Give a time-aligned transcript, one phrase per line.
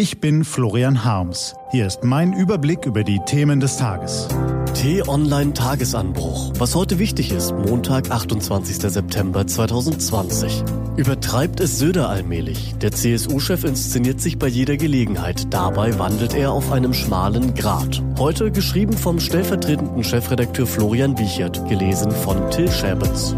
[0.00, 1.54] Ich bin Florian Harms.
[1.72, 4.28] Hier ist mein Überblick über die Themen des Tages.
[4.72, 6.54] T-Online Tagesanbruch.
[6.56, 8.78] Was heute wichtig ist, Montag, 28.
[8.78, 10.64] September 2020.
[10.96, 12.74] Übertreibt es Söder allmählich.
[12.80, 15.52] Der CSU-Chef inszeniert sich bei jeder Gelegenheit.
[15.52, 18.02] Dabei wandelt er auf einem schmalen Grat.
[18.18, 23.34] Heute geschrieben vom stellvertretenden Chefredakteur Florian Wiechert, gelesen von Till Schäbitz.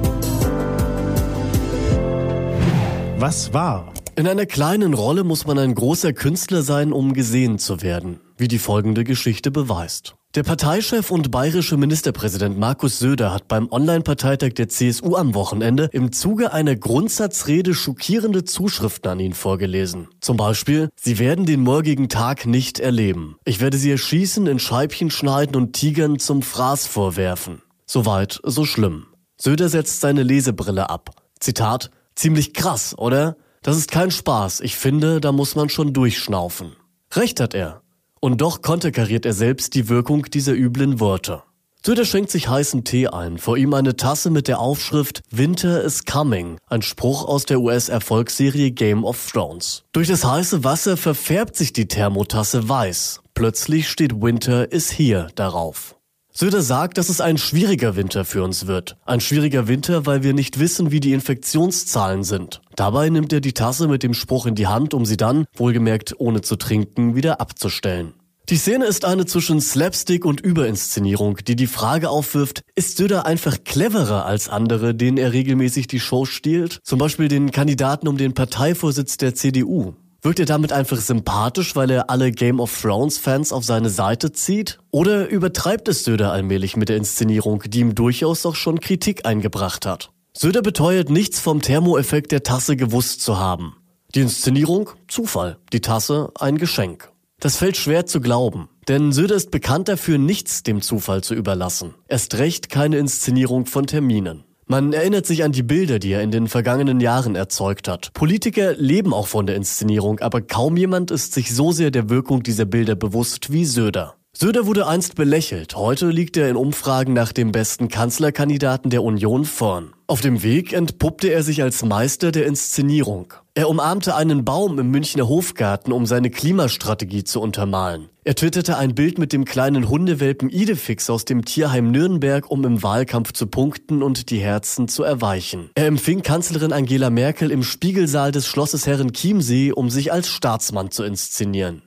[3.19, 3.93] Was war?
[4.15, 8.47] In einer kleinen Rolle muss man ein großer Künstler sein, um gesehen zu werden, wie
[8.47, 10.17] die folgende Geschichte beweist.
[10.35, 16.13] Der Parteichef und bayerische Ministerpräsident Markus Söder hat beim Online-Parteitag der CSU am Wochenende im
[16.13, 20.09] Zuge einer Grundsatzrede schockierende Zuschriften an ihn vorgelesen.
[20.21, 23.37] Zum Beispiel, Sie werden den morgigen Tag nicht erleben.
[23.47, 27.63] Ich werde Sie erschießen, in Scheibchen schneiden und Tigern zum Fraß vorwerfen.
[27.87, 29.07] Soweit, so schlimm.
[29.39, 31.11] Söder setzt seine Lesebrille ab.
[31.41, 33.37] Zitat, ziemlich krass, oder?
[33.63, 34.61] Das ist kein Spaß.
[34.61, 36.73] Ich finde, da muss man schon durchschnaufen.
[37.13, 37.83] Recht hat er.
[38.21, 41.43] Und doch konterkariert er selbst die Wirkung dieser üblen Worte.
[41.85, 46.05] Söder schenkt sich heißen Tee ein, vor ihm eine Tasse mit der Aufschrift Winter is
[46.05, 49.83] coming, ein Spruch aus der US-Erfolgsserie Game of Thrones.
[49.91, 53.21] Durch das heiße Wasser verfärbt sich die Thermotasse weiß.
[53.35, 55.97] Plötzlich steht Winter is here darauf.
[56.33, 58.97] Söder sagt, dass es ein schwieriger Winter für uns wird.
[59.05, 62.62] Ein schwieriger Winter, weil wir nicht wissen, wie die Infektionszahlen sind.
[62.77, 66.15] Dabei nimmt er die Tasse mit dem Spruch in die Hand, um sie dann, wohlgemerkt
[66.19, 68.15] ohne zu trinken, wieder abzustellen.
[68.49, 73.63] Die Szene ist eine zwischen Slapstick und Überinszenierung, die die Frage aufwirft, ist Söder einfach
[73.65, 76.81] cleverer als andere, denen er regelmäßig die Show stiehlt?
[76.83, 79.95] Zum Beispiel den Kandidaten um den Parteivorsitz der CDU.
[80.23, 84.33] Wirkt er damit einfach sympathisch, weil er alle Game of Thrones Fans auf seine Seite
[84.33, 84.79] zieht?
[84.91, 89.87] Oder übertreibt es Söder allmählich mit der Inszenierung, die ihm durchaus auch schon Kritik eingebracht
[89.87, 90.11] hat?
[90.35, 93.77] Söder beteuert nichts vom Thermoeffekt der Tasse gewusst zu haben.
[94.15, 94.91] Die Inszenierung?
[95.07, 95.59] Zufall.
[95.73, 96.31] Die Tasse?
[96.39, 97.13] Ein Geschenk.
[97.39, 98.69] Das fällt schwer zu glauben.
[98.89, 101.95] Denn Söder ist bekannt dafür, nichts dem Zufall zu überlassen.
[102.09, 104.45] Erst recht keine Inszenierung von Terminen.
[104.67, 108.13] Man erinnert sich an die Bilder, die er in den vergangenen Jahren erzeugt hat.
[108.15, 112.43] Politiker leben auch von der Inszenierung, aber kaum jemand ist sich so sehr der Wirkung
[112.43, 114.17] dieser Bilder bewusst wie Söder.
[114.43, 119.45] Söder wurde einst belächelt, heute liegt er in Umfragen nach dem besten Kanzlerkandidaten der Union
[119.45, 119.93] vorn.
[120.09, 123.35] Auf dem Weg entpuppte er sich als Meister der Inszenierung.
[123.55, 128.09] Er umarmte einen Baum im Münchner Hofgarten, um seine Klimastrategie zu untermalen.
[128.25, 132.83] Er twitterte ein Bild mit dem kleinen Hundewelpen Idefix aus dem Tierheim Nürnberg, um im
[132.83, 135.71] Wahlkampf zu punkten und die Herzen zu erweichen.
[135.77, 140.91] Er empfing Kanzlerin Angela Merkel im Spiegelsaal des Schlosses Herren Chiemsee, um sich als Staatsmann
[140.91, 141.83] zu inszenieren.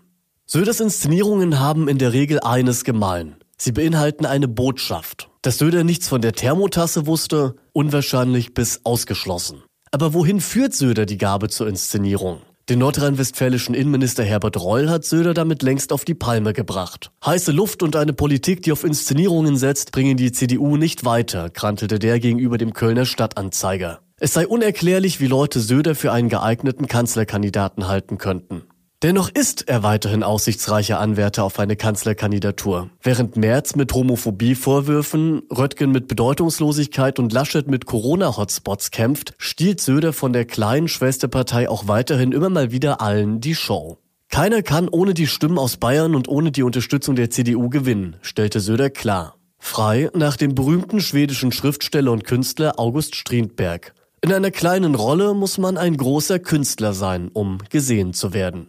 [0.48, 3.38] Söders Inszenierungen haben in der Regel eines gemein.
[3.58, 5.32] Sie beinhalten eine Botschaft.
[5.42, 9.64] Dass Söder nichts von der Thermotasse wusste, unwahrscheinlich bis ausgeschlossen.
[9.90, 12.42] Aber wohin führt Söder die Gabe zur Inszenierung?
[12.70, 17.12] Den nordrhein-westfälischen Innenminister Herbert Reul hat Söder damit längst auf die Palme gebracht.
[17.26, 21.98] Heiße Luft und eine Politik, die auf Inszenierungen setzt, bringen die CDU nicht weiter, krantelte
[21.98, 24.02] der gegenüber dem Kölner Stadtanzeiger.
[24.20, 28.64] Es sei unerklärlich, wie Leute Söder für einen geeigneten Kanzlerkandidaten halten könnten.
[29.04, 32.90] Dennoch ist er weiterhin aussichtsreicher Anwärter auf eine Kanzlerkandidatur.
[33.02, 40.32] Während Merz mit Homophobie-Vorwürfen, Röttgen mit Bedeutungslosigkeit und Laschet mit Corona-Hotspots kämpft, stiehlt Söder von
[40.32, 43.98] der kleinen Schwesterpartei auch weiterhin immer mal wieder allen die Show.
[44.30, 48.60] Keiner kann ohne die Stimmen aus Bayern und ohne die Unterstützung der CDU gewinnen, stellte
[48.60, 49.36] Söder klar.
[49.60, 53.94] Frei nach dem berühmten schwedischen Schriftsteller und Künstler August Strindberg.
[54.26, 58.66] In einer kleinen Rolle muss man ein großer Künstler sein, um gesehen zu werden.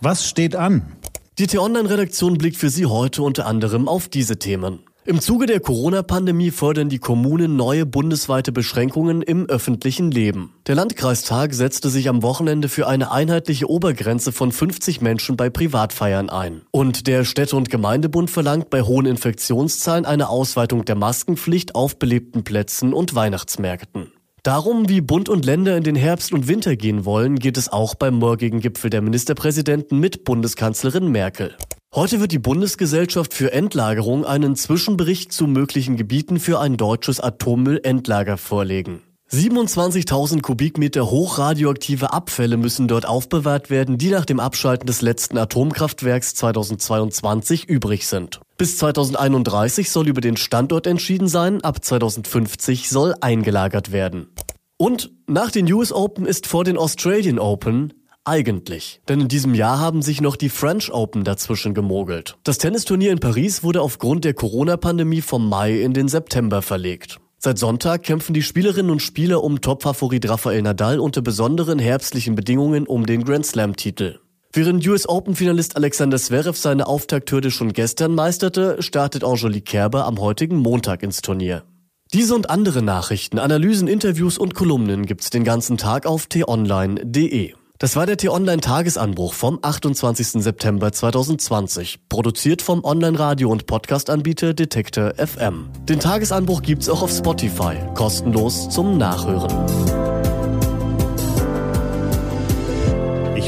[0.00, 0.96] Was steht an?
[1.38, 4.80] Die T-Online-Redaktion blickt für Sie heute unter anderem auf diese Themen.
[5.04, 10.54] Im Zuge der Corona-Pandemie fordern die Kommunen neue bundesweite Beschränkungen im öffentlichen Leben.
[10.66, 16.30] Der Landkreistag setzte sich am Wochenende für eine einheitliche Obergrenze von 50 Menschen bei Privatfeiern
[16.30, 16.62] ein.
[16.72, 22.42] Und der Städte- und Gemeindebund verlangt bei hohen Infektionszahlen eine Ausweitung der Maskenpflicht auf belebten
[22.42, 24.13] Plätzen und Weihnachtsmärkten.
[24.44, 27.94] Darum, wie Bund und Länder in den Herbst und Winter gehen wollen, geht es auch
[27.94, 31.56] beim morgigen Gipfel der Ministerpräsidenten mit Bundeskanzlerin Merkel.
[31.94, 38.36] Heute wird die Bundesgesellschaft für Endlagerung einen Zwischenbericht zu möglichen Gebieten für ein deutsches Atommüllendlager
[38.36, 39.00] vorlegen.
[39.32, 46.34] 27.000 Kubikmeter hochradioaktive Abfälle müssen dort aufbewahrt werden, die nach dem Abschalten des letzten Atomkraftwerks
[46.34, 48.42] 2022 übrig sind.
[48.56, 54.28] Bis 2031 soll über den Standort entschieden sein, ab 2050 soll eingelagert werden.
[54.76, 57.92] Und nach den US Open ist vor den Australian Open
[58.24, 59.00] eigentlich.
[59.08, 62.36] Denn in diesem Jahr haben sich noch die French Open dazwischen gemogelt.
[62.44, 67.18] Das Tennisturnier in Paris wurde aufgrund der Corona-Pandemie vom Mai in den September verlegt.
[67.38, 72.86] Seit Sonntag kämpfen die Spielerinnen und Spieler um Topfavorit Rafael Nadal unter besonderen herbstlichen Bedingungen
[72.86, 74.20] um den Grand Slam-Titel.
[74.56, 80.58] Während US Open-Finalist Alexander Zverev seine Auftakthürde schon gestern meisterte, startet Angelique Kerber am heutigen
[80.58, 81.64] Montag ins Turnier.
[82.12, 87.54] Diese und andere Nachrichten, Analysen, Interviews und Kolumnen gibt's den ganzen Tag auf t-online.de.
[87.80, 90.40] Das war der T-Online-Tagesanbruch vom 28.
[90.44, 95.66] September 2020, produziert vom Online-Radio- und Podcast-Anbieter Detektor FM.
[95.88, 100.03] Den Tagesanbruch gibt's auch auf Spotify, kostenlos zum Nachhören.